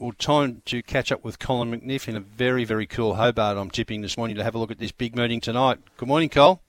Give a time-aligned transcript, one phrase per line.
[0.00, 3.58] well, time to catch up with Colin McNiff in a very, very cool Hobart.
[3.58, 5.78] I'm tipping this morning to have a look at this big meeting tonight.
[5.98, 6.62] Good morning, Cole.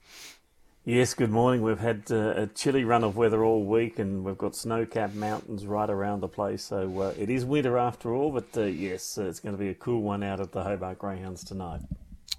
[0.84, 1.62] Yes, good morning.
[1.62, 5.64] We've had uh, a chilly run of weather all week, and we've got snow-capped mountains
[5.64, 6.62] right around the place.
[6.64, 9.68] So uh, it is winter after all, but uh, yes, uh, it's going to be
[9.68, 11.80] a cool one out at the Hobart Greyhounds tonight.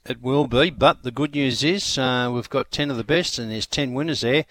[0.06, 3.40] It will be, but the good news is uh, we've got 10 of the best
[3.40, 4.44] and there's 10 winners there.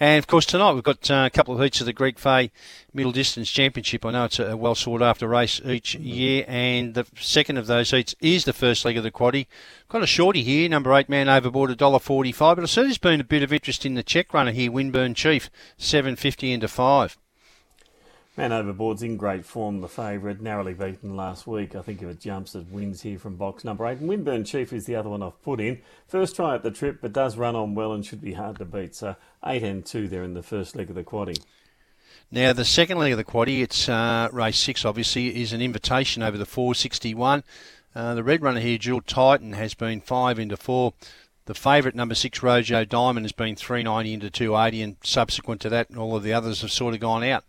[0.00, 2.50] And of course, tonight we've got uh, a couple of heats of the Greek Fay
[2.92, 4.04] Middle Distance Championship.
[4.04, 7.92] I know it's a well sought after race each year, and the second of those
[7.92, 9.46] heats is the first leg of the quaddy.
[9.88, 13.24] Got a shorty here, number eight man overboard, $1.45, but I see there's been a
[13.24, 17.16] bit of interest in the check runner here, Winburn Chief, 750 into 5.
[18.36, 21.74] Man Overboard's in great form, the favourite, narrowly beaten last week.
[21.74, 23.98] I think if it jumps, it wins here from box number eight.
[23.98, 25.80] And Winburn Chief is the other one I've put in.
[26.06, 28.66] First try at the trip, but does run on well and should be hard to
[28.66, 28.94] beat.
[28.94, 31.40] So eight and two there in the first leg of the quaddy.
[32.30, 36.22] Now, the second leg of the quaddy, it's uh, race six, obviously, is an invitation
[36.22, 37.42] over the 461.
[37.94, 40.92] Uh, the red runner here, Jewel Titan, has been five into four.
[41.46, 45.96] The favourite number six, Rojo Diamond, has been 390 into 280, and subsequent to that,
[45.96, 47.44] all of the others have sort of gone out.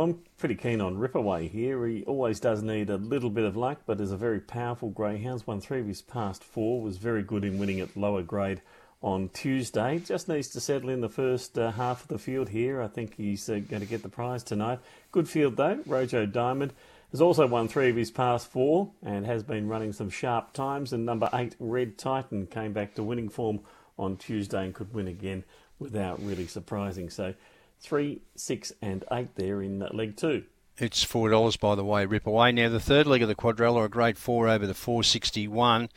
[0.00, 1.86] I'm pretty keen on Ripaway here.
[1.86, 5.42] He always does need a little bit of luck, but is a very powerful greyhound.
[5.46, 8.62] Won three of his past four, was very good in winning at lower grade
[9.02, 9.98] on Tuesday.
[9.98, 12.80] Just needs to settle in the first uh, half of the field here.
[12.80, 14.78] I think he's uh, going to get the prize tonight.
[15.12, 15.80] Good field though.
[15.86, 16.72] Rojo Diamond
[17.10, 20.94] has also won three of his past four and has been running some sharp times.
[20.94, 23.60] And number eight, Red Titan, came back to winning form
[23.98, 25.44] on Tuesday and could win again
[25.78, 27.10] without really surprising.
[27.10, 27.34] So
[27.80, 30.44] three, six, and eight there in leg two.
[30.78, 32.06] It's four dollars, by the way.
[32.06, 32.68] Rip away now.
[32.68, 35.88] The third leg of the quadrella, a grade four over the four sixty one.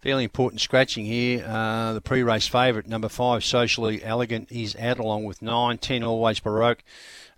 [0.00, 1.44] Fairly important scratching here.
[1.44, 6.38] Uh, the pre-race favourite, number five, socially elegant, is out along with nine, ten, always
[6.38, 6.84] baroque.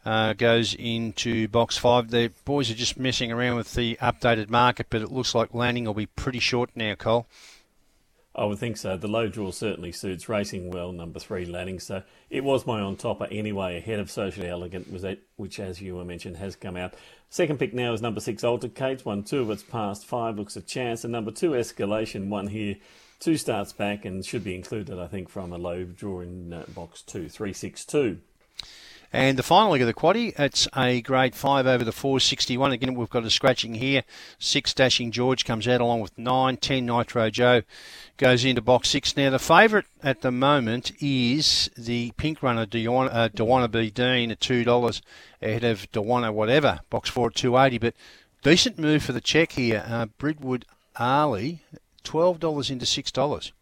[0.05, 2.11] Uh, goes into box five.
[2.11, 5.85] The boys are just messing around with the updated market, but it looks like landing
[5.85, 7.27] will be pretty short now, Cole.
[8.39, 8.97] I would think so.
[8.97, 10.93] The low draw certainly suits racing well.
[10.93, 11.81] Number three, Lanning.
[11.81, 15.83] So it was my on topper anyway, ahead of Socially Elegant, was that, which, as
[15.83, 16.95] you were mentioned, has come out.
[17.31, 19.05] Second pick now is number six, Altered Cates.
[19.05, 22.29] One two of its past five looks a chance, and number two, Escalation.
[22.29, 22.77] One here,
[23.19, 26.65] two starts back, and should be included, I think, from a low draw in uh,
[26.75, 28.21] box two, three six two.
[29.11, 32.73] And the final leg of the quaddy, it's a grade 5 over the 461.
[32.73, 34.03] Again, we've got a scratching here.
[34.39, 36.59] 6 Dashing George comes out along with 9.
[36.59, 37.63] 10 Nitro Joe
[38.19, 39.17] goes into box 6.
[39.17, 43.91] Now, the favourite at the moment is the pink runner, Dewana, uh, Dewana B.
[43.91, 45.01] Dean, at $2
[45.41, 47.95] ahead of Dewana whatever, box 4 at 280 But
[48.43, 49.85] decent move for the check here.
[49.89, 51.63] Uh, Bridwood Ali,
[52.05, 53.53] $12 into $6.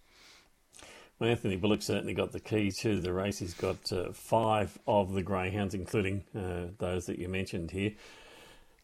[1.19, 3.38] Well, Anthony Bullock certainly got the key to the race.
[3.38, 7.93] He's got uh, five of the greyhounds, including uh, those that you mentioned here.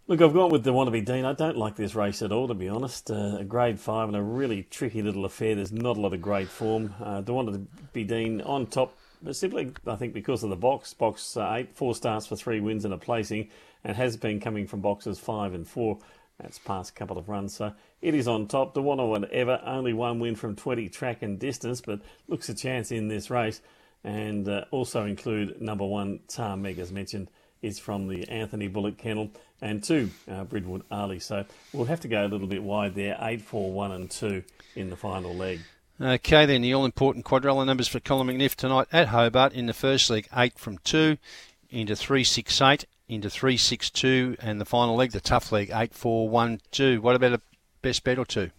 [0.06, 1.26] Look, I've gone with the Wannabe Dean.
[1.26, 3.10] I don't like this race at all, to be honest.
[3.10, 5.54] Uh, a grade five and a really tricky little affair.
[5.54, 6.94] There's not a lot of great form.
[7.00, 8.97] Uh, the Wannabe Dean on top,
[9.31, 10.94] simply, I think, because of the box.
[10.94, 13.50] Box uh, eight, four starts for three wins and a placing,
[13.84, 15.98] and has been coming from boxes five and four.
[16.42, 18.75] That's past a couple of runs, so it is on top.
[18.75, 22.54] The one or whatever, only one win from 20 track and distance, but looks a
[22.54, 23.60] chance in this race.
[24.03, 27.30] And uh, also include number one, Tar Meg, as mentioned,
[27.62, 29.30] is from the Anthony Bullock kennel,
[29.60, 30.82] and two, uh, Bridwood.
[31.22, 34.42] So we'll have to go a little bit wide there, 8, 4, 1, and 2
[34.74, 35.60] in the final leg.
[36.00, 39.72] Okay, then the all important quadrella numbers for Colin McNiff tonight at Hobart in the
[39.72, 41.16] first leg 8 from 2
[41.70, 42.24] into 3,
[43.12, 47.02] 6, 8 into 362 and the final leg, the tough leg, 8412.
[47.02, 47.40] What about a
[47.82, 48.50] best bet or two?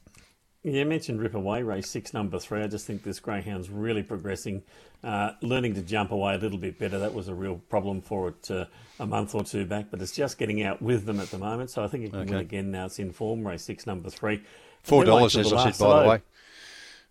[0.63, 2.61] Yeah, you mentioned Rip Away, race six, number three.
[2.61, 4.63] I just think this greyhound's really progressing,
[5.03, 6.99] uh, learning to jump away a little bit better.
[6.99, 8.65] That was a real problem for it uh,
[8.97, 11.69] a month or two back, but it's just getting out with them at the moment.
[11.69, 12.31] So I think it can okay.
[12.31, 12.85] win again now.
[12.85, 14.41] It's in form, race six, number three.
[14.83, 16.21] Four dollars, as I said, by the way.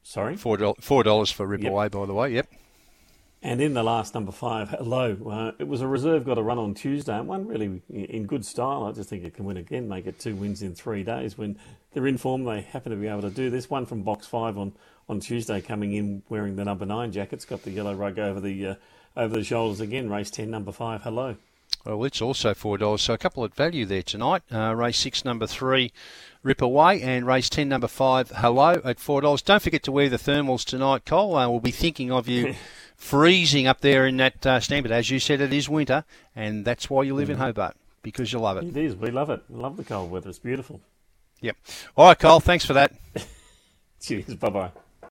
[0.02, 1.72] Sorry, four dollars for Rip yep.
[1.72, 2.32] Away, by the way.
[2.32, 2.48] Yep.
[3.44, 6.58] And in the last number five, hello, uh, it was a reserve got a run
[6.58, 8.84] on Tuesday and one really in good style.
[8.84, 11.36] I just think it can win again, make it two wins in three days.
[11.36, 11.58] When
[11.92, 13.68] they're in form, they happen to be able to do this.
[13.68, 14.74] One from box five on,
[15.08, 17.34] on Tuesday, coming in wearing the number nine jacket.
[17.34, 18.74] It's got the yellow rug over the uh,
[19.16, 20.08] over the shoulders again.
[20.08, 21.36] Race ten, number five, hello.
[21.84, 24.42] Well, it's also four dollars, so a couple at value there tonight.
[24.52, 25.92] Uh, race six, number three,
[26.42, 29.42] Rip Away, and race ten, number five, Hello, at four dollars.
[29.42, 31.34] Don't forget to wear the thermals tonight, Cole.
[31.36, 32.54] Uh, we'll be thinking of you.
[33.02, 36.04] freezing up there in that uh, as you said, it is winter,
[36.36, 37.32] and that's why you live mm.
[37.32, 38.64] in Hobart because you love it.
[38.64, 38.96] It is.
[38.96, 39.42] We love it.
[39.48, 40.28] We love the cold weather.
[40.28, 40.80] It's beautiful.
[41.40, 41.56] Yep.
[41.96, 42.40] All right, Cole.
[42.40, 42.92] Thanks for that.
[44.00, 44.34] Cheers.
[44.36, 44.70] Bye bye.